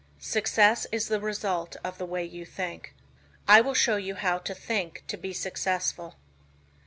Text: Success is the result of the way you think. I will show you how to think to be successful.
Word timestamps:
Success 0.17 0.87
is 0.91 1.09
the 1.09 1.19
result 1.19 1.75
of 1.83 1.99
the 1.99 2.07
way 2.07 2.25
you 2.25 2.43
think. 2.43 2.95
I 3.47 3.61
will 3.61 3.75
show 3.75 3.97
you 3.97 4.15
how 4.15 4.39
to 4.39 4.55
think 4.55 5.03
to 5.09 5.15
be 5.15 5.31
successful. 5.31 6.15